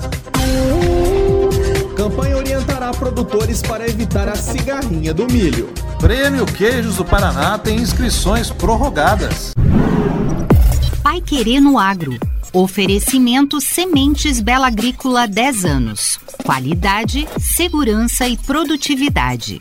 Campanha 2.02 2.36
orientará 2.36 2.90
produtores 2.90 3.62
para 3.62 3.88
evitar 3.88 4.28
a 4.28 4.34
cigarrinha 4.34 5.14
do 5.14 5.24
milho. 5.32 5.72
Prêmio 6.00 6.44
Queijos 6.44 6.96
do 6.96 7.04
Paraná 7.04 7.56
tem 7.56 7.76
inscrições 7.78 8.50
prorrogadas. 8.50 9.54
Pai 11.00 11.20
Querendo 11.20 11.78
Agro. 11.78 12.18
Oferecimento 12.52 13.60
Sementes 13.60 14.40
Bela 14.40 14.66
Agrícola 14.66 15.28
10 15.28 15.64
anos. 15.64 16.18
Qualidade, 16.44 17.28
segurança 17.38 18.26
e 18.26 18.36
produtividade. 18.36 19.60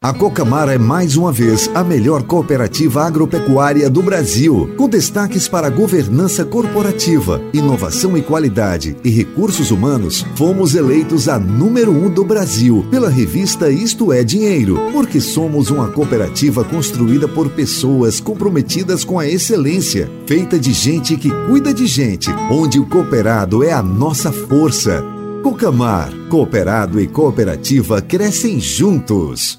A 0.00 0.12
Cocamar 0.12 0.68
é 0.68 0.78
mais 0.78 1.16
uma 1.16 1.32
vez 1.32 1.68
a 1.74 1.82
melhor 1.82 2.22
cooperativa 2.22 3.02
agropecuária 3.02 3.90
do 3.90 4.00
Brasil, 4.00 4.72
com 4.76 4.88
destaques 4.88 5.48
para 5.48 5.68
governança 5.68 6.44
corporativa, 6.44 7.42
inovação 7.52 8.16
e 8.16 8.22
qualidade 8.22 8.96
e 9.02 9.10
recursos 9.10 9.72
humanos. 9.72 10.24
Fomos 10.36 10.76
eleitos 10.76 11.28
a 11.28 11.36
número 11.36 11.90
um 11.90 12.08
do 12.08 12.22
Brasil 12.22 12.86
pela 12.92 13.08
revista 13.08 13.70
Isto 13.70 14.12
é 14.12 14.22
Dinheiro, 14.22 14.78
porque 14.92 15.20
somos 15.20 15.68
uma 15.68 15.88
cooperativa 15.88 16.62
construída 16.62 17.26
por 17.26 17.50
pessoas 17.50 18.20
comprometidas 18.20 19.02
com 19.02 19.18
a 19.18 19.26
excelência, 19.26 20.08
feita 20.26 20.60
de 20.60 20.72
gente 20.72 21.16
que 21.16 21.30
cuida 21.48 21.74
de 21.74 21.88
gente, 21.88 22.30
onde 22.48 22.78
o 22.78 22.86
cooperado 22.86 23.64
é 23.64 23.72
a 23.72 23.82
nossa 23.82 24.30
força. 24.30 25.04
Cocamar, 25.42 26.12
cooperado 26.30 27.00
e 27.00 27.08
cooperativa 27.08 28.00
crescem 28.00 28.60
juntos. 28.60 29.58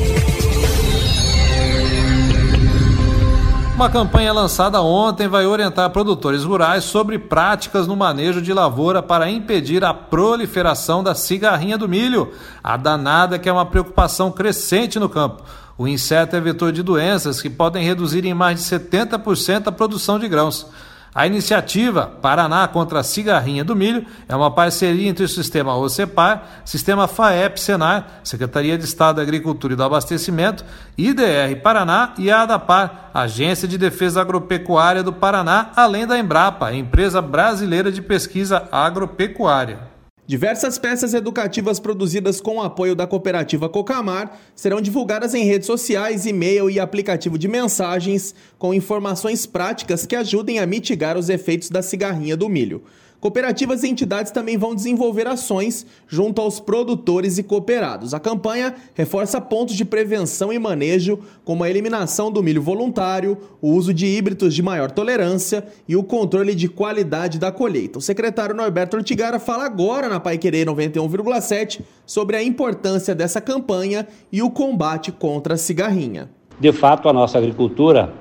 Uma 3.81 3.89
campanha 3.89 4.31
lançada 4.31 4.79
ontem 4.79 5.27
vai 5.27 5.47
orientar 5.47 5.89
produtores 5.89 6.43
rurais 6.43 6.83
sobre 6.83 7.17
práticas 7.17 7.87
no 7.87 7.95
manejo 7.95 8.39
de 8.39 8.53
lavoura 8.53 9.01
para 9.01 9.27
impedir 9.27 9.83
a 9.83 9.91
proliferação 9.91 11.03
da 11.03 11.15
cigarrinha 11.15 11.79
do 11.79 11.89
milho, 11.89 12.31
a 12.63 12.77
danada 12.77 13.39
que 13.39 13.49
é 13.49 13.51
uma 13.51 13.65
preocupação 13.65 14.31
crescente 14.31 14.99
no 14.99 15.09
campo. 15.09 15.41
O 15.79 15.87
inseto 15.87 16.35
é 16.35 16.39
vetor 16.39 16.71
de 16.71 16.83
doenças 16.83 17.41
que 17.41 17.49
podem 17.49 17.83
reduzir 17.83 18.23
em 18.23 18.35
mais 18.35 18.59
de 18.59 18.65
70% 18.65 19.65
a 19.65 19.71
produção 19.71 20.19
de 20.19 20.27
grãos. 20.27 20.67
A 21.13 21.27
iniciativa 21.27 22.07
Paraná 22.21 22.65
contra 22.69 23.01
a 23.01 23.03
Cigarrinha 23.03 23.65
do 23.65 23.75
Milho 23.75 24.05
é 24.29 24.35
uma 24.35 24.49
parceria 24.49 25.09
entre 25.09 25.25
o 25.25 25.27
Sistema 25.27 25.75
OCEPAR, 25.75 26.43
Sistema 26.63 27.05
FAEP-SENAR, 27.05 28.21
Secretaria 28.23 28.77
de 28.77 28.85
Estado 28.85 29.17
da 29.17 29.21
Agricultura 29.21 29.73
e 29.73 29.75
do 29.75 29.83
Abastecimento, 29.83 30.63
IDR 30.97 31.59
Paraná 31.61 32.13
e 32.17 32.31
a 32.31 32.43
ADAPAR, 32.43 33.11
Agência 33.13 33.67
de 33.67 33.77
Defesa 33.77 34.21
Agropecuária 34.21 35.03
do 35.03 35.11
Paraná, 35.11 35.71
além 35.75 36.07
da 36.07 36.17
Embrapa, 36.17 36.73
Empresa 36.73 37.21
Brasileira 37.21 37.91
de 37.91 38.01
Pesquisa 38.01 38.69
Agropecuária. 38.71 39.90
Diversas 40.31 40.77
peças 40.77 41.13
educativas 41.13 41.77
produzidas 41.77 42.39
com 42.39 42.55
o 42.55 42.61
apoio 42.61 42.95
da 42.95 43.05
cooperativa 43.05 43.67
Cocamar 43.67 44.39
serão 44.55 44.79
divulgadas 44.79 45.33
em 45.33 45.43
redes 45.43 45.67
sociais, 45.67 46.25
e-mail 46.25 46.69
e 46.69 46.79
aplicativo 46.79 47.37
de 47.37 47.49
mensagens 47.49 48.33
com 48.57 48.73
informações 48.73 49.45
práticas 49.45 50.05
que 50.05 50.15
ajudem 50.15 50.57
a 50.59 50.65
mitigar 50.65 51.17
os 51.17 51.27
efeitos 51.27 51.69
da 51.69 51.81
cigarrinha 51.81 52.37
do 52.37 52.47
milho. 52.47 52.81
Cooperativas 53.21 53.83
e 53.83 53.87
entidades 53.87 54.31
também 54.31 54.57
vão 54.57 54.73
desenvolver 54.73 55.27
ações 55.27 55.85
junto 56.07 56.41
aos 56.41 56.59
produtores 56.59 57.37
e 57.37 57.43
cooperados. 57.43 58.15
A 58.15 58.19
campanha 58.19 58.73
reforça 58.95 59.39
pontos 59.39 59.75
de 59.75 59.85
prevenção 59.85 60.51
e 60.51 60.57
manejo, 60.57 61.19
como 61.45 61.63
a 61.63 61.69
eliminação 61.69 62.31
do 62.31 62.41
milho 62.41 62.63
voluntário, 62.63 63.37
o 63.61 63.73
uso 63.73 63.93
de 63.93 64.07
híbridos 64.07 64.55
de 64.55 64.63
maior 64.63 64.89
tolerância 64.89 65.63
e 65.87 65.95
o 65.95 66.03
controle 66.03 66.55
de 66.55 66.67
qualidade 66.67 67.37
da 67.37 67.51
colheita. 67.51 67.99
O 67.99 68.01
secretário 68.01 68.55
Norberto 68.55 68.97
Ortigara 68.97 69.37
fala 69.37 69.65
agora 69.65 70.09
na 70.09 70.19
Pai 70.19 70.39
Querer 70.39 70.65
91,7 70.65 71.81
sobre 72.07 72.37
a 72.37 72.43
importância 72.43 73.13
dessa 73.13 73.39
campanha 73.39 74.07
e 74.31 74.41
o 74.41 74.49
combate 74.49 75.11
contra 75.11 75.53
a 75.53 75.57
cigarrinha. 75.57 76.27
De 76.59 76.71
fato, 76.71 77.07
a 77.07 77.13
nossa 77.13 77.37
agricultura 77.37 78.13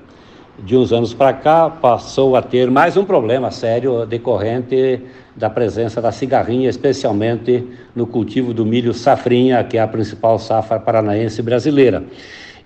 de 0.58 0.76
uns 0.76 0.92
anos 0.92 1.14
para 1.14 1.32
cá, 1.32 1.70
passou 1.70 2.36
a 2.36 2.42
ter 2.42 2.70
mais 2.70 2.96
um 2.96 3.04
problema 3.04 3.50
sério 3.50 4.04
decorrente 4.04 5.00
da 5.34 5.48
presença 5.48 6.02
da 6.02 6.12
cigarrinha, 6.12 6.68
especialmente 6.68 7.64
no 7.94 8.06
cultivo 8.06 8.52
do 8.52 8.66
milho 8.66 8.92
safrinha, 8.92 9.64
que 9.64 9.78
é 9.78 9.80
a 9.80 9.88
principal 9.88 10.38
safra 10.38 10.78
paranaense 10.78 11.40
brasileira. 11.40 12.04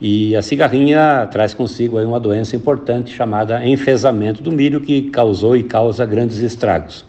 E 0.01 0.35
a 0.35 0.43
cigarrinha 0.43 1.29
traz 1.31 1.55
consigo 1.55 2.01
uma 2.01 2.19
doença 2.19 2.57
importante 2.57 3.15
chamada 3.15 3.65
enfesamento 3.65 4.43
do 4.43 4.51
milho, 4.51 4.81
que 4.81 5.03
causou 5.11 5.57
e 5.57 5.63
causa 5.63 6.05
grandes 6.05 6.39
estragos. 6.39 7.05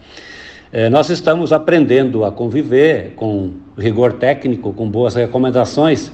É, 0.71 0.89
nós 0.89 1.09
estamos 1.09 1.51
aprendendo 1.51 2.25
a 2.25 2.31
conviver 2.31 3.13
com 3.15 3.53
rigor 3.77 4.13
técnico, 4.13 4.73
com 4.73 4.89
boas 4.89 5.15
recomendações, 5.15 6.11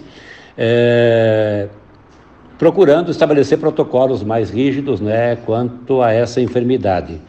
é, 0.57 1.67
procurando 2.61 3.09
estabelecer 3.09 3.57
protocolos 3.57 4.23
mais 4.23 4.51
rígidos 4.51 5.01
né, 5.01 5.35
quanto 5.47 5.99
a 5.99 6.13
essa 6.13 6.39
enfermidade. 6.39 7.19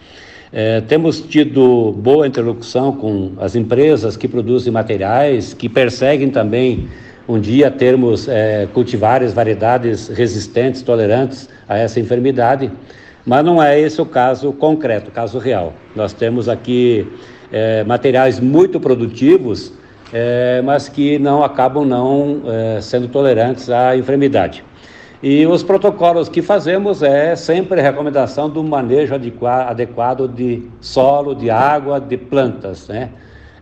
É, 0.52 0.82
temos 0.82 1.22
tido 1.22 1.90
boa 1.92 2.26
interlocução 2.26 2.92
com 2.92 3.32
as 3.38 3.56
empresas 3.56 4.14
que 4.14 4.28
produzem 4.28 4.70
materiais, 4.70 5.54
que 5.54 5.70
perseguem 5.70 6.28
também 6.28 6.86
um 7.26 7.40
dia 7.40 7.70
termos 7.70 8.28
é, 8.28 8.68
cultivares, 8.74 9.32
variedades 9.32 10.08
resistentes, 10.08 10.82
tolerantes 10.82 11.48
a 11.66 11.78
essa 11.78 11.98
enfermidade, 11.98 12.70
mas 13.24 13.42
não 13.42 13.62
é 13.62 13.80
esse 13.80 14.02
o 14.02 14.04
caso 14.04 14.52
concreto, 14.52 15.08
o 15.08 15.12
caso 15.12 15.38
real. 15.38 15.72
Nós 15.96 16.12
temos 16.12 16.46
aqui 16.46 17.10
é, 17.50 17.82
materiais 17.84 18.38
muito 18.38 18.78
produtivos, 18.78 19.72
é, 20.12 20.60
mas 20.60 20.90
que 20.90 21.18
não 21.18 21.42
acabam 21.42 21.86
não 21.86 22.42
é, 22.44 22.82
sendo 22.82 23.08
tolerantes 23.08 23.70
à 23.70 23.96
enfermidade. 23.96 24.62
E 25.22 25.46
os 25.46 25.62
protocolos 25.62 26.28
que 26.28 26.42
fazemos 26.42 27.00
é 27.00 27.36
sempre 27.36 27.80
recomendação 27.80 28.50
do 28.50 28.64
manejo 28.64 29.14
adequado 29.14 30.26
de 30.26 30.68
solo, 30.80 31.32
de 31.32 31.48
água, 31.48 32.00
de 32.00 32.16
plantas, 32.16 32.88
né? 32.88 33.10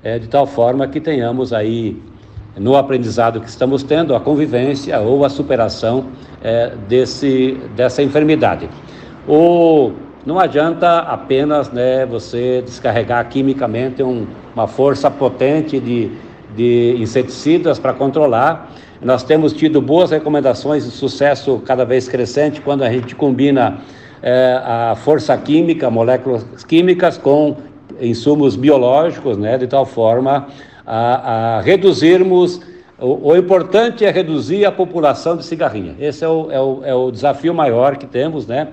É, 0.03 0.19
de 0.19 0.27
tal 0.27 0.47
forma 0.47 0.89
que 0.89 0.99
tenhamos 0.99 1.53
aí, 1.53 2.01
no 2.57 2.75
aprendizado 2.77 3.43
que 3.43 3.49
estamos 3.51 3.83
tendo, 3.83 4.15
a 4.15 4.21
convivência 4.21 4.99
ou 5.01 5.23
a 5.23 5.29
superação 5.29 6.07
é, 6.43 6.73
desse, 6.89 7.61
dessa 7.77 8.03
enfermidade. 8.03 8.67
O, 9.29 9.93
não 10.25 10.39
adianta 10.39 11.01
apenas 11.01 11.71
né, 11.71 12.07
você 12.07 12.63
descarregar 12.63 13.29
quimicamente 13.29 14.03
um, 14.03 14.27
uma 14.55 14.67
força 14.67 15.11
potente 15.11 15.79
de, 15.79 16.11
de 16.57 16.97
inseticidas 16.99 17.79
para 17.79 17.93
controlar, 17.93 18.73
nós 19.03 19.23
temos 19.23 19.53
tido 19.53 19.81
boas 19.81 20.11
recomendações 20.11 20.85
de 20.85 20.91
sucesso 20.91 21.63
cada 21.65 21.85
vez 21.85 22.09
crescente 22.09 22.61
quando 22.61 22.83
a 22.83 22.93
gente 22.93 23.15
combina 23.15 23.79
é, 24.23 24.61
a 24.63 24.95
força 24.95 25.37
química, 25.37 25.91
moléculas 25.91 26.45
químicas 26.65 27.17
com 27.17 27.57
insumos 28.01 28.57
biológicos, 28.57 29.39
né, 29.39 29.57
de 29.57 29.67
tal 29.67 29.87
forma 29.87 30.49
a, 30.87 31.57
a 31.57 31.61
reduzirmos. 31.61 32.61
O, 32.99 33.31
o, 33.31 33.37
importante 33.37 34.05
é 34.05 34.11
reduzir 34.11 34.67
a 34.67 34.73
população 34.73 35.35
de 35.35 35.45
cigarrinha. 35.47 35.97
Esse 35.99 36.23
é 36.23 36.29
o, 36.29 36.51
é 36.51 36.61
o, 36.61 36.81
é 36.85 36.95
o 36.95 37.11
desafio 37.11 37.55
maior 37.55 37.97
que 37.97 38.07
temos, 38.07 38.47
né? 38.47 38.69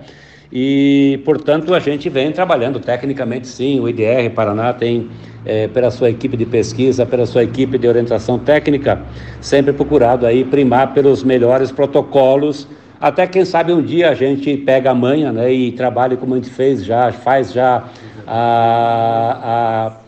E, 0.52 1.20
portanto, 1.26 1.74
a 1.74 1.80
gente 1.80 2.10
vem 2.10 2.32
trabalhando 2.32 2.80
tecnicamente, 2.80 3.48
sim. 3.48 3.80
O 3.80 3.90
IDR 3.90 4.30
Paraná 4.34 4.74
tem, 4.74 5.10
é, 5.46 5.68
pela 5.68 5.92
sua 5.92 6.10
equipe 6.10 6.38
de 6.38 6.46
pesquisa, 6.46 7.06
pela 7.06 7.26
sua 7.26 7.44
equipe 7.44 7.78
de 7.78 7.88
orientação 7.88 8.40
técnica, 8.40 9.02
sempre 9.42 9.74
procurado 9.74 10.26
aí 10.26 10.44
primar 10.44 10.94
pelos 10.94 11.24
melhores 11.24 11.72
protocolos. 11.72 12.68
Até 13.00 13.28
quem 13.28 13.46
sabe 13.46 13.74
um 13.74 13.82
dia 13.82 14.10
a 14.10 14.16
gente 14.16 14.58
pega 14.58 14.92
a 14.92 14.96
manha 14.96 15.32
né, 15.32 15.52
e 15.52 15.72
trabalha 15.72 16.18
como 16.18 16.34
a 16.34 16.38
gente 16.38 16.50
fez 16.50 16.84
já, 16.84 17.12
faz 17.12 17.54
já 17.54 17.84
a, 18.26 19.92
a 19.92 20.07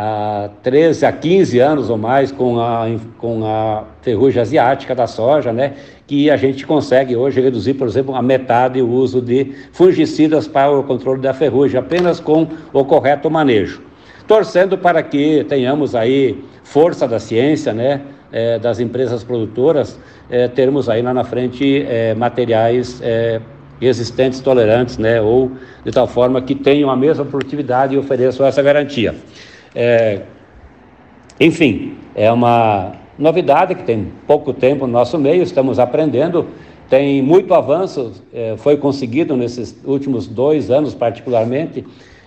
há 0.00 0.48
13 0.62 1.06
a 1.06 1.10
15 1.10 1.58
anos 1.58 1.90
ou 1.90 1.98
mais 1.98 2.30
com 2.30 2.60
a, 2.60 2.86
com 3.18 3.44
a 3.44 3.82
ferrugem 4.00 4.40
asiática 4.40 4.94
da 4.94 5.08
soja, 5.08 5.52
né, 5.52 5.72
que 6.06 6.30
a 6.30 6.36
gente 6.36 6.64
consegue 6.64 7.16
hoje 7.16 7.40
reduzir, 7.40 7.74
por 7.74 7.88
exemplo, 7.88 8.14
a 8.14 8.22
metade 8.22 8.80
o 8.80 8.88
uso 8.88 9.20
de 9.20 9.52
fungicidas 9.72 10.46
para 10.46 10.70
o 10.70 10.84
controle 10.84 11.20
da 11.20 11.34
ferrugem, 11.34 11.80
apenas 11.80 12.20
com 12.20 12.46
o 12.72 12.84
correto 12.84 13.28
manejo. 13.28 13.82
Torcendo 14.28 14.78
para 14.78 15.02
que 15.02 15.44
tenhamos 15.48 15.96
aí 15.96 16.44
força 16.62 17.08
da 17.08 17.18
ciência, 17.18 17.72
né, 17.72 18.02
é, 18.30 18.56
das 18.56 18.78
empresas 18.78 19.24
produtoras, 19.24 19.98
é, 20.30 20.46
termos 20.46 20.88
aí 20.88 21.02
lá 21.02 21.12
na 21.12 21.24
frente 21.24 21.84
é, 21.88 22.14
materiais 22.14 23.02
resistentes, 23.80 24.38
tolerantes, 24.38 24.96
né, 24.96 25.20
ou 25.20 25.50
de 25.84 25.90
tal 25.90 26.06
forma 26.06 26.40
que 26.40 26.54
tenham 26.54 26.88
a 26.88 26.96
mesma 26.96 27.24
produtividade 27.24 27.96
e 27.96 27.98
ofereçam 27.98 28.46
essa 28.46 28.62
garantia. 28.62 29.16
É, 29.74 30.22
enfim, 31.40 31.96
é 32.14 32.30
uma 32.32 32.92
novidade 33.18 33.74
que 33.74 33.82
tem 33.82 34.12
pouco 34.26 34.52
tempo 34.52 34.86
no 34.86 34.92
nosso 34.92 35.18
meio, 35.18 35.42
estamos 35.42 35.78
aprendendo, 35.78 36.46
tem 36.88 37.20
muito 37.20 37.52
avanço, 37.52 38.12
é, 38.32 38.54
foi 38.56 38.76
conseguido 38.76 39.36
nesses 39.36 39.78
últimos 39.84 40.26
dois 40.26 40.70
anos, 40.70 40.94
particularmente, 40.94 41.84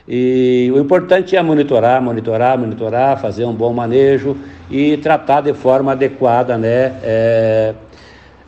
e 0.07 0.71
o 0.73 0.79
importante 0.79 1.35
é 1.35 1.41
monitorar, 1.41 2.01
monitorar, 2.01 2.57
monitorar, 2.57 3.19
fazer 3.19 3.45
um 3.45 3.53
bom 3.53 3.71
manejo 3.71 4.35
e 4.69 4.97
tratar 4.97 5.41
de 5.41 5.53
forma 5.53 5.91
adequada, 5.93 6.57
né? 6.57 6.93
É, 7.03 7.73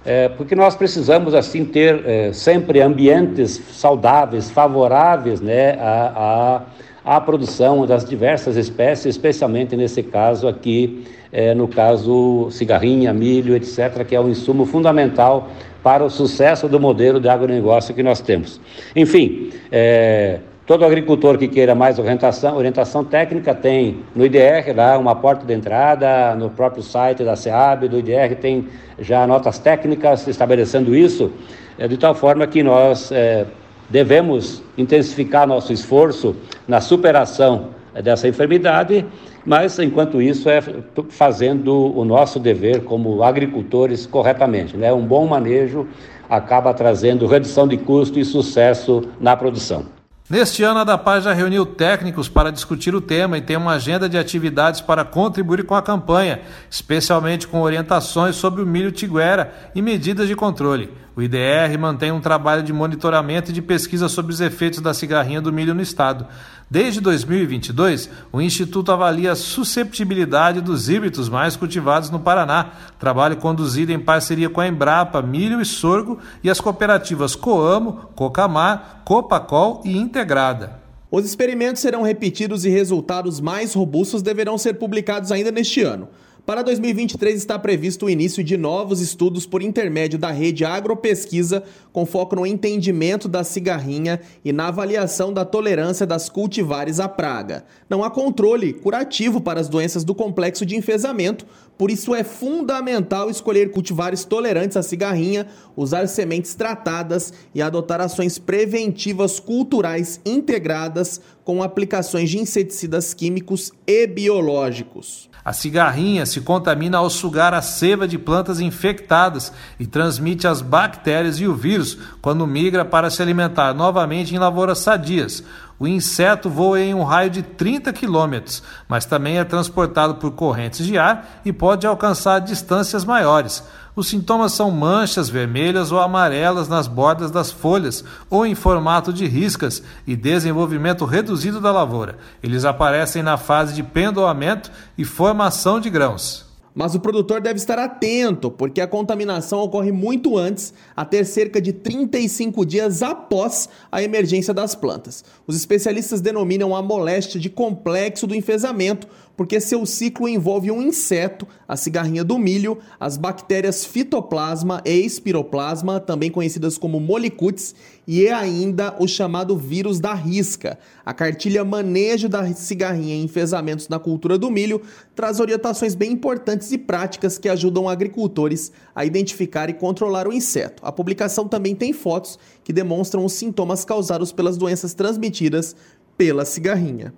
é, 0.05 0.27
porque 0.27 0.55
nós 0.55 0.75
precisamos 0.75 1.33
assim 1.33 1.63
ter 1.63 2.05
é, 2.05 2.33
sempre 2.33 2.81
ambientes 2.81 3.61
saudáveis, 3.71 4.51
favoráveis, 4.51 5.39
né, 5.39 5.77
a, 5.79 6.11
a 6.15 6.61
a 7.05 7.19
produção 7.19 7.85
das 7.85 8.05
diversas 8.05 8.55
espécies, 8.55 9.15
especialmente 9.15 9.75
nesse 9.75 10.01
caso 10.01 10.47
aqui, 10.47 11.05
é, 11.31 11.53
no 11.53 11.67
caso 11.67 12.50
cigarrinha, 12.51 13.13
milho, 13.13 13.55
etc., 13.55 14.05
que 14.07 14.15
é 14.15 14.21
um 14.21 14.29
insumo 14.29 14.65
fundamental 14.65 15.50
para 15.81 16.03
o 16.03 16.09
sucesso 16.09 16.69
do 16.69 16.79
modelo 16.79 17.19
de 17.19 17.27
agronegócio 17.27 17.94
que 17.94 18.01
nós 18.01 18.21
temos. 18.21 18.61
Enfim, 18.95 19.51
é, 19.69 20.39
todo 20.65 20.85
agricultor 20.85 21.38
que 21.38 21.50
queira 21.50 21.75
mais 21.75 22.00
orientação, 22.00 22.55
orientação 22.55 23.03
técnica 23.03 23.53
tem 23.53 23.97
no 24.15 24.25
IDR 24.25 24.73
lá 24.73 24.97
uma 24.97 25.13
porta 25.13 25.45
de 25.45 25.53
entrada, 25.53 26.33
no 26.35 26.50
próprio 26.50 26.81
site 26.81 27.23
da 27.23 27.35
SEAB, 27.35 27.89
do 27.89 28.00
IDR 28.00 28.35
tem 28.39 28.69
já 28.97 29.27
notas 29.27 29.59
técnicas 29.59 30.25
estabelecendo 30.25 30.95
isso, 30.95 31.33
é, 31.77 31.85
de 31.85 31.97
tal 31.97 32.15
forma 32.15 32.47
que 32.47 32.63
nós 32.63 33.11
é, 33.11 33.45
devemos 33.93 34.63
intensificar 34.75 35.45
nosso 35.45 35.71
esforço 35.71 36.35
na 36.67 36.81
superação 36.81 37.67
dessa 38.03 38.27
enfermidade, 38.27 39.05
mas 39.45 39.77
enquanto 39.77 40.19
isso 40.19 40.49
é 40.49 40.63
fazendo 41.09 41.95
o 41.95 42.03
nosso 42.03 42.39
dever 42.39 42.85
como 42.85 43.21
agricultores 43.21 44.07
corretamente, 44.07 44.75
né? 44.75 44.91
Um 44.91 45.05
bom 45.05 45.27
manejo 45.27 45.87
acaba 46.27 46.73
trazendo 46.73 47.27
redução 47.27 47.67
de 47.67 47.77
custo 47.77 48.17
e 48.17 48.25
sucesso 48.25 49.03
na 49.21 49.37
produção. 49.37 49.85
Neste 50.27 50.63
ano, 50.63 50.79
a 50.79 50.83
da 50.83 50.97
Paz 50.97 51.25
já 51.25 51.33
reuniu 51.33 51.63
técnicos 51.63 52.27
para 52.27 52.51
discutir 52.51 52.95
o 52.95 53.01
tema 53.01 53.37
e 53.37 53.41
tem 53.41 53.57
uma 53.57 53.73
agenda 53.73 54.09
de 54.09 54.17
atividades 54.17 54.81
para 54.81 55.05
contribuir 55.05 55.63
com 55.65 55.75
a 55.75 55.81
campanha, 55.83 56.39
especialmente 56.67 57.47
com 57.47 57.61
orientações 57.61 58.35
sobre 58.35 58.63
o 58.63 58.65
milho 58.65 58.91
tiguera 58.91 59.53
e 59.75 59.83
medidas 59.83 60.27
de 60.27 60.35
controle. 60.35 60.89
O 61.15 61.21
IDR 61.21 61.77
mantém 61.80 62.12
um 62.12 62.19
trabalho 62.19 62.63
de 62.63 62.74
monitoramento 62.74 63.51
e 63.51 63.54
de 63.54 63.62
pesquisa 63.62 64.10
sobre 64.10 64.33
os 64.33 64.42
efeitos 64.42 64.81
da 64.81 64.95
cigarrinha 64.95 65.39
do 65.39 65.54
milho 65.54 65.75
no 65.75 65.81
estado. 65.81 66.25
Desde 66.69 67.00
2022, 67.00 68.10
o 68.31 68.42
Instituto 68.42 68.92
avalia 68.92 69.33
a 69.33 69.36
susceptibilidade 69.36 70.60
dos 70.60 70.89
híbridos 70.89 71.30
mais 71.30 71.56
cultivados 71.56 72.10
no 72.10 72.19
Paraná, 72.19 72.71
trabalho 72.98 73.38
conduzido 73.38 73.92
em 73.92 74.00
parceria 74.00 74.50
com 74.50 74.60
a 74.60 74.68
Embrapa, 74.68 75.21
Milho 75.21 75.62
e 75.62 75.65
Sorgo 75.65 76.18
e 76.44 76.50
as 76.50 76.60
cooperativas 76.60 77.36
Coamo, 77.36 78.10
Cocamar, 78.15 79.04
Copacol 79.06 79.83
e 79.86 79.95
Integrada. 79.95 80.81
Os 81.12 81.25
experimentos 81.25 81.80
serão 81.80 82.01
repetidos 82.01 82.65
e 82.65 82.69
resultados 82.69 83.39
mais 83.39 83.75
robustos 83.75 84.24
deverão 84.24 84.57
ser 84.57 84.74
publicados 84.74 85.31
ainda 85.31 85.51
neste 85.51 85.83
ano. 85.83 86.10
Para 86.45 86.61
2023 86.61 87.37
está 87.37 87.57
previsto 87.57 88.05
o 88.05 88.09
início 88.09 88.43
de 88.43 88.57
novos 88.57 88.99
estudos 88.99 89.45
por 89.45 89.61
intermédio 89.61 90.19
da 90.19 90.29
rede 90.29 90.65
Agropesquisa, 90.65 91.63
com 91.93 92.05
foco 92.05 92.35
no 92.35 92.45
entendimento 92.45 93.29
da 93.29 93.45
cigarrinha 93.45 94.19
e 94.43 94.51
na 94.51 94.67
avaliação 94.67 95.31
da 95.31 95.45
tolerância 95.45 96.05
das 96.05 96.27
cultivares 96.27 96.99
à 96.99 97.07
praga. 97.07 97.63
Não 97.89 98.03
há 98.03 98.11
controle 98.11 98.73
curativo 98.73 99.39
para 99.39 99.61
as 99.61 99.69
doenças 99.69 100.03
do 100.03 100.13
complexo 100.13 100.65
de 100.65 100.75
enfesamento, 100.75 101.45
por 101.77 101.89
isso 101.89 102.13
é 102.13 102.25
fundamental 102.25 103.29
escolher 103.29 103.71
cultivares 103.71 104.25
tolerantes 104.25 104.75
à 104.75 104.83
cigarrinha, 104.83 105.47
usar 105.77 106.07
sementes 106.07 106.55
tratadas 106.55 107.31
e 107.55 107.61
adotar 107.61 108.01
ações 108.01 108.37
preventivas 108.37 109.39
culturais 109.39 110.19
integradas 110.25 111.21
com 111.45 111.63
aplicações 111.63 112.29
de 112.29 112.37
inseticidas 112.37 113.13
químicos 113.13 113.71
e 113.87 114.05
biológicos. 114.07 115.31
A 115.45 115.51
cigarrinha 115.51 116.25
se 116.25 116.39
contamina 116.39 116.99
ao 116.99 117.09
sugar 117.09 117.53
a 117.53 117.61
seiva 117.61 118.07
de 118.07 118.17
plantas 118.17 118.61
infectadas 118.61 119.51
e 119.77 119.85
transmite 119.85 120.47
as 120.47 120.61
bactérias 120.61 121.39
e 121.39 121.45
o 121.45 121.53
vírus 121.53 121.97
quando 122.21 122.47
migra 122.47 122.85
para 122.85 123.09
se 123.09 123.21
alimentar 123.21 123.73
novamente 123.73 124.33
em 124.33 124.39
lavouras 124.39 124.79
sadias. 124.79 125.43
O 125.77 125.85
inseto 125.85 126.49
voa 126.49 126.79
em 126.79 126.93
um 126.93 127.03
raio 127.03 127.29
de 127.29 127.41
30 127.41 127.91
quilômetros, 127.91 128.63
mas 128.87 129.05
também 129.05 129.37
é 129.37 129.43
transportado 129.43 130.15
por 130.15 130.31
correntes 130.31 130.85
de 130.85 130.97
ar 130.97 131.41
e 131.43 131.51
pode 131.51 131.85
alcançar 131.85 132.39
distâncias 132.39 133.03
maiores. 133.03 133.63
Os 133.95 134.07
sintomas 134.07 134.53
são 134.53 134.71
manchas 134.71 135.29
vermelhas 135.29 135.91
ou 135.91 136.00
amarelas 136.00 136.67
nas 136.67 136.88
bordas 136.88 137.29
das 137.29 137.51
folhas 137.51 138.03
ou 138.29 138.45
em 138.45 138.55
formato 138.55 139.13
de 139.13 139.27
riscas 139.27 139.83
e 140.07 140.15
desenvolvimento 140.15 141.05
reduzido 141.05 141.62
da 141.62 141.71
lavoura. 141.71 142.17
Eles 142.41 142.65
aparecem 142.65 143.21
na 143.21 143.38
fase 143.38 143.73
de 143.73 143.83
pendoamento 143.83 144.71
e 144.97 145.05
formação 145.05 145.79
de 145.79 145.89
grãos. 145.89 146.52
Mas 146.75 146.96
o 146.96 147.00
produtor 147.00 147.39
deve 147.39 147.58
estar 147.58 147.77
atento, 147.77 148.50
porque 148.50 148.82
a 148.82 148.88
contaminação 148.88 149.60
ocorre 149.60 149.92
muito 149.92 150.38
antes, 150.38 150.74
até 150.96 151.24
cerca 151.24 151.62
de 151.62 151.72
35 151.72 152.65
dias 152.65 153.03
após 153.03 153.70
a 153.92 154.01
emergência 154.01 154.53
das 154.53 154.74
plantas. 154.74 155.24
Os 155.46 155.56
especialistas 155.56 156.20
denominam 156.20 156.75
a 156.75 156.82
moléstia 156.82 157.39
de 157.39 157.50
complexo 157.50 158.25
do 158.25 158.34
enfesamento, 158.34 159.08
porque 159.36 159.60
seu 159.60 159.86
ciclo 159.86 160.27
envolve 160.27 160.70
um 160.70 160.82
inseto, 160.82 161.48
a 161.68 161.75
cigarrinha 161.75 162.24
do 162.24 162.38
milho, 162.38 162.77
as 163.00 163.18
bactérias 163.18 163.84
fitoplasma 163.84 164.82
e 164.86 164.92
espiroplasma, 164.92 166.00
também 166.00 166.30
conhecidas 166.30 166.77
como 166.77 167.00
molicutes, 167.00 167.74
e 168.06 168.27
é 168.27 168.34
ainda 168.34 168.96
o 169.00 169.08
chamado 169.08 169.58
vírus 169.58 170.00
da 170.00 170.13
risca. 170.13 170.77
A 171.06 171.13
cartilha 171.13 171.63
Manejo 171.63 172.27
da 172.27 172.46
Cigarrinha 172.53 173.15
em 173.15 173.24
Enfesamentos 173.24 173.88
na 173.88 173.98
Cultura 173.98 174.38
do 174.38 174.51
Milho 174.51 174.82
traz 175.15 175.39
orientações 175.39 175.96
bem 175.96 176.12
importantes 176.12 176.72
e 176.72 176.77
práticas 176.77 177.38
que 177.38 177.50
ajudam 177.50 177.88
agricultores 177.88 178.72
a 178.96 179.05
identificar 179.05 179.70
e 179.70 179.74
controlar 179.74 180.27
o 180.27 180.34
inseto. 180.34 180.84
A 180.86 180.91
publicação 180.91 181.48
também 181.48 181.75
tem 181.75 181.93
fotos 181.93 182.39
que 182.63 182.74
demonstram 182.74 183.25
os 183.25 183.34
sintomas 183.34 183.86
causados 183.86 184.32
pelas 184.32 184.58
doenças 184.58 184.93
transmitidas 184.93 185.75
pela 186.17 186.46
cigarrinha. 186.46 187.13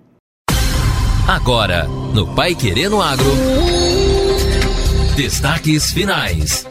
Agora, 1.26 1.88
no 2.14 2.34
Pai 2.34 2.54
Querendo 2.54 3.00
Agro. 3.00 3.26
Destaques 5.16 5.90
finais. 5.90 6.66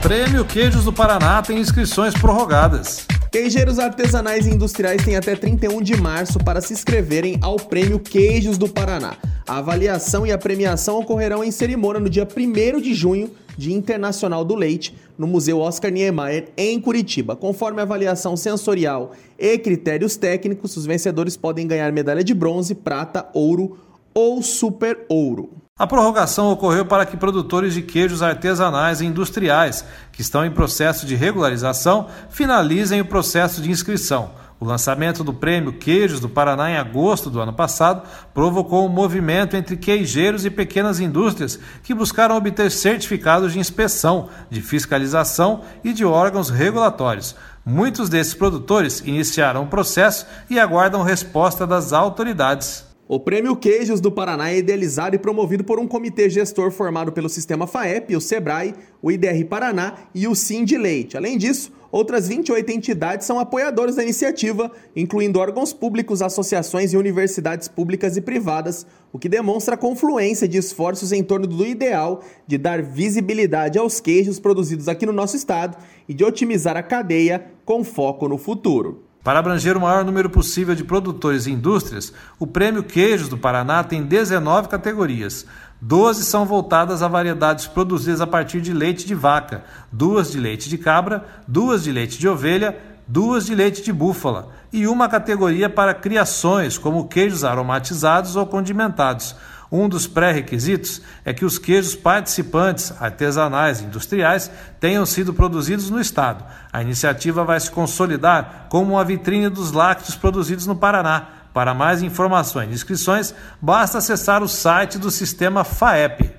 Prêmio 0.00 0.44
Queijos 0.44 0.84
do 0.84 0.92
Paraná 0.92 1.42
tem 1.42 1.58
inscrições 1.58 2.14
prorrogadas. 2.14 3.06
Queijeiros 3.32 3.78
artesanais 3.78 4.46
e 4.46 4.50
industriais 4.50 5.04
têm 5.04 5.16
até 5.16 5.36
31 5.36 5.82
de 5.82 5.96
março 5.96 6.38
para 6.38 6.60
se 6.60 6.72
inscreverem 6.72 7.38
ao 7.40 7.56
Prêmio 7.56 7.98
Queijos 8.00 8.58
do 8.58 8.68
Paraná. 8.68 9.16
A 9.50 9.58
avaliação 9.58 10.24
e 10.24 10.30
a 10.30 10.38
premiação 10.38 11.00
ocorrerão 11.00 11.42
em 11.42 11.50
cerimônia 11.50 12.00
no 12.00 12.08
dia 12.08 12.22
1 12.24 12.80
de 12.80 12.94
junho 12.94 13.32
Dia 13.58 13.74
Internacional 13.74 14.44
do 14.44 14.54
Leite 14.54 14.96
no 15.18 15.26
Museu 15.26 15.58
Oscar 15.58 15.90
Niemeyer, 15.90 16.50
em 16.56 16.80
Curitiba. 16.80 17.34
Conforme 17.34 17.82
avaliação 17.82 18.36
sensorial 18.36 19.10
e 19.36 19.58
critérios 19.58 20.16
técnicos, 20.16 20.76
os 20.76 20.86
vencedores 20.86 21.36
podem 21.36 21.66
ganhar 21.66 21.90
medalha 21.90 22.22
de 22.22 22.32
bronze, 22.32 22.76
prata, 22.76 23.26
ouro 23.34 23.76
ou 24.14 24.40
super 24.40 25.04
ouro. 25.08 25.50
A 25.76 25.84
prorrogação 25.84 26.52
ocorreu 26.52 26.86
para 26.86 27.04
que 27.04 27.16
produtores 27.16 27.74
de 27.74 27.82
queijos 27.82 28.22
artesanais 28.22 29.00
e 29.00 29.06
industriais, 29.06 29.84
que 30.12 30.20
estão 30.22 30.44
em 30.44 30.52
processo 30.52 31.04
de 31.04 31.16
regularização, 31.16 32.06
finalizem 32.28 33.00
o 33.00 33.04
processo 33.04 33.60
de 33.60 33.68
inscrição. 33.68 34.30
O 34.60 34.64
lançamento 34.66 35.24
do 35.24 35.32
prêmio 35.32 35.72
Queijos 35.72 36.20
do 36.20 36.28
Paraná 36.28 36.70
em 36.70 36.76
agosto 36.76 37.30
do 37.30 37.40
ano 37.40 37.54
passado 37.54 38.02
provocou 38.34 38.84
um 38.84 38.90
movimento 38.90 39.56
entre 39.56 39.74
queijeiros 39.74 40.44
e 40.44 40.50
pequenas 40.50 41.00
indústrias 41.00 41.58
que 41.82 41.94
buscaram 41.94 42.36
obter 42.36 42.70
certificados 42.70 43.54
de 43.54 43.58
inspeção, 43.58 44.28
de 44.50 44.60
fiscalização 44.60 45.62
e 45.82 45.94
de 45.94 46.04
órgãos 46.04 46.50
regulatórios. 46.50 47.34
Muitos 47.64 48.10
desses 48.10 48.34
produtores 48.34 49.00
iniciaram 49.00 49.62
o 49.62 49.66
processo 49.66 50.26
e 50.50 50.60
aguardam 50.60 51.02
resposta 51.02 51.66
das 51.66 51.94
autoridades. 51.94 52.89
O 53.12 53.18
Prêmio 53.18 53.56
Queijos 53.56 54.00
do 54.00 54.12
Paraná 54.12 54.52
é 54.52 54.58
idealizado 54.58 55.16
e 55.16 55.18
promovido 55.18 55.64
por 55.64 55.80
um 55.80 55.88
comitê 55.88 56.30
gestor 56.30 56.70
formado 56.70 57.10
pelo 57.10 57.28
Sistema 57.28 57.66
FAEP, 57.66 58.14
o 58.14 58.20
SEBRAE, 58.20 58.72
o 59.02 59.10
IDR 59.10 59.44
Paraná 59.46 59.94
e 60.14 60.28
o 60.28 60.34
Sim 60.36 60.64
de 60.64 60.78
Leite. 60.78 61.16
Além 61.16 61.36
disso, 61.36 61.72
outras 61.90 62.28
28 62.28 62.70
entidades 62.70 63.26
são 63.26 63.40
apoiadores 63.40 63.96
da 63.96 64.04
iniciativa, 64.04 64.70
incluindo 64.94 65.40
órgãos 65.40 65.72
públicos, 65.72 66.22
associações 66.22 66.92
e 66.92 66.96
universidades 66.96 67.66
públicas 67.66 68.16
e 68.16 68.20
privadas, 68.20 68.86
o 69.12 69.18
que 69.18 69.28
demonstra 69.28 69.74
a 69.74 69.76
confluência 69.76 70.46
de 70.46 70.58
esforços 70.58 71.10
em 71.10 71.24
torno 71.24 71.48
do 71.48 71.66
ideal 71.66 72.22
de 72.46 72.56
dar 72.56 72.80
visibilidade 72.80 73.76
aos 73.76 73.98
queijos 73.98 74.38
produzidos 74.38 74.86
aqui 74.86 75.04
no 75.04 75.12
nosso 75.12 75.34
estado 75.34 75.76
e 76.08 76.14
de 76.14 76.22
otimizar 76.22 76.76
a 76.76 76.82
cadeia 76.84 77.44
com 77.64 77.82
foco 77.82 78.28
no 78.28 78.38
futuro. 78.38 79.09
Para 79.22 79.38
abranger 79.38 79.76
o 79.76 79.80
maior 79.80 80.02
número 80.02 80.30
possível 80.30 80.74
de 80.74 80.82
produtores 80.82 81.46
e 81.46 81.50
indústrias, 81.50 82.12
o 82.38 82.46
Prêmio 82.46 82.82
Queijos 82.82 83.28
do 83.28 83.36
Paraná 83.36 83.84
tem 83.84 84.02
19 84.02 84.68
categorias. 84.68 85.46
12 85.78 86.24
são 86.24 86.46
voltadas 86.46 87.02
a 87.02 87.08
variedades 87.08 87.66
produzidas 87.66 88.22
a 88.22 88.26
partir 88.26 88.62
de 88.62 88.72
leite 88.72 89.06
de 89.06 89.14
vaca, 89.14 89.62
duas 89.92 90.32
de 90.32 90.40
leite 90.40 90.70
de 90.70 90.78
cabra, 90.78 91.26
duas 91.46 91.84
de 91.84 91.92
leite 91.92 92.18
de 92.18 92.26
ovelha, 92.26 92.78
duas 93.06 93.44
de 93.44 93.54
leite 93.54 93.82
de 93.82 93.92
búfala 93.92 94.48
e 94.72 94.86
uma 94.86 95.08
categoria 95.08 95.68
para 95.68 95.92
criações, 95.92 96.78
como 96.78 97.08
queijos 97.08 97.44
aromatizados 97.44 98.36
ou 98.36 98.46
condimentados. 98.46 99.34
Um 99.72 99.88
dos 99.88 100.06
pré-requisitos 100.06 101.00
é 101.24 101.32
que 101.32 101.44
os 101.44 101.56
queijos 101.56 101.94
participantes, 101.94 102.92
artesanais 103.00 103.80
e 103.80 103.84
industriais, 103.84 104.50
tenham 104.80 105.06
sido 105.06 105.32
produzidos 105.32 105.88
no 105.90 106.00
Estado. 106.00 106.44
A 106.72 106.82
iniciativa 106.82 107.44
vai 107.44 107.60
se 107.60 107.70
consolidar 107.70 108.66
como 108.68 108.94
uma 108.94 109.04
vitrine 109.04 109.48
dos 109.48 109.70
lácteos 109.70 110.16
produzidos 110.16 110.66
no 110.66 110.74
Paraná. 110.74 111.28
Para 111.54 111.72
mais 111.72 112.02
informações 112.02 112.70
e 112.70 112.74
inscrições, 112.74 113.32
basta 113.60 113.98
acessar 113.98 114.42
o 114.42 114.48
site 114.48 114.98
do 114.98 115.10
sistema 115.10 115.62
FAEP. 115.62 116.30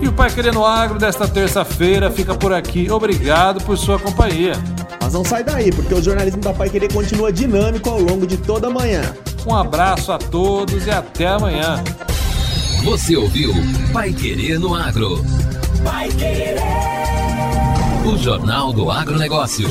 E 0.00 0.06
o 0.06 0.12
Pai 0.12 0.30
Querendo 0.30 0.64
Agro 0.64 0.98
desta 0.98 1.26
terça-feira 1.26 2.10
fica 2.10 2.34
por 2.34 2.52
aqui. 2.52 2.90
Obrigado 2.90 3.62
por 3.64 3.76
sua 3.76 3.98
companhia. 3.98 4.52
Mas 5.00 5.12
não 5.12 5.24
sai 5.24 5.42
daí, 5.42 5.72
porque 5.72 5.94
o 5.94 6.02
jornalismo 6.02 6.40
da 6.42 6.52
Pai 6.52 6.70
Querer 6.70 6.92
continua 6.92 7.32
dinâmico 7.32 7.90
ao 7.90 8.00
longo 8.00 8.26
de 8.26 8.36
toda 8.36 8.68
a 8.68 8.70
manhã. 8.70 9.02
Um 9.46 9.54
abraço 9.54 10.10
a 10.12 10.18
todos 10.18 10.86
e 10.86 10.90
até 10.90 11.26
amanhã. 11.26 11.82
Você 12.84 13.16
ouviu 13.16 13.52
Pai 13.92 14.12
Querer 14.12 14.58
no 14.58 14.74
Agro. 14.74 15.24
Pai 15.82 16.08
Querer. 16.10 16.58
O 18.06 18.16
Jornal 18.18 18.70
do 18.72 18.90
Agronegócio. 18.90 19.68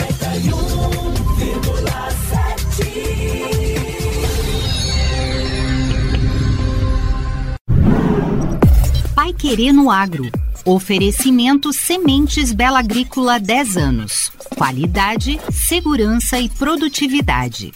Querer 9.44 9.74
no 9.74 9.92
Agro. 9.92 10.32
Oferecimento 10.64 11.74
Sementes 11.74 12.54
Bela 12.54 12.80
Agrícola 12.80 13.38
10 13.38 13.76
anos. 13.76 14.32
Qualidade, 14.56 15.38
segurança 15.52 16.40
e 16.40 16.48
produtividade. 16.48 17.74